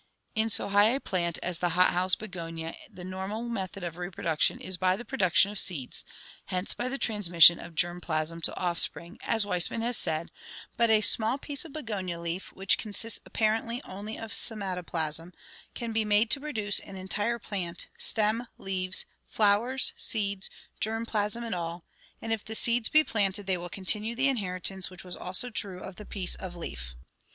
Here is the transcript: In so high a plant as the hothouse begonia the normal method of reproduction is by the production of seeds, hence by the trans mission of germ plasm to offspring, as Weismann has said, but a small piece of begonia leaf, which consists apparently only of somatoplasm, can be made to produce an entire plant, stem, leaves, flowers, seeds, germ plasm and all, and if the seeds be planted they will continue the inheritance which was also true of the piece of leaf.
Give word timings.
In 0.33 0.49
so 0.49 0.67
high 0.69 0.87
a 0.89 0.99
plant 0.99 1.37
as 1.43 1.59
the 1.59 1.69
hothouse 1.77 2.15
begonia 2.15 2.75
the 2.91 3.03
normal 3.03 3.43
method 3.43 3.83
of 3.83 3.97
reproduction 3.97 4.59
is 4.59 4.75
by 4.75 4.95
the 4.97 5.05
production 5.05 5.51
of 5.51 5.59
seeds, 5.59 6.03
hence 6.45 6.73
by 6.73 6.89
the 6.89 6.97
trans 6.97 7.29
mission 7.29 7.59
of 7.59 7.75
germ 7.75 8.01
plasm 8.01 8.41
to 8.45 8.57
offspring, 8.57 9.19
as 9.21 9.45
Weismann 9.45 9.83
has 9.83 9.97
said, 9.97 10.31
but 10.75 10.89
a 10.89 11.01
small 11.01 11.37
piece 11.37 11.65
of 11.65 11.73
begonia 11.73 12.19
leaf, 12.19 12.51
which 12.53 12.79
consists 12.79 13.19
apparently 13.27 13.79
only 13.83 14.17
of 14.17 14.31
somatoplasm, 14.33 15.33
can 15.75 15.91
be 15.91 16.03
made 16.03 16.31
to 16.31 16.39
produce 16.39 16.79
an 16.79 16.95
entire 16.95 17.37
plant, 17.37 17.87
stem, 17.95 18.47
leaves, 18.57 19.05
flowers, 19.27 19.93
seeds, 19.97 20.49
germ 20.79 21.05
plasm 21.05 21.43
and 21.43 21.53
all, 21.53 21.83
and 22.23 22.33
if 22.33 22.43
the 22.43 22.55
seeds 22.55 22.89
be 22.89 23.03
planted 23.03 23.45
they 23.45 23.55
will 23.55 23.69
continue 23.69 24.15
the 24.15 24.29
inheritance 24.29 24.89
which 24.89 25.03
was 25.03 25.15
also 25.15 25.51
true 25.51 25.79
of 25.79 25.97
the 25.97 26.05
piece 26.05 26.33
of 26.33 26.55
leaf. 26.55 26.95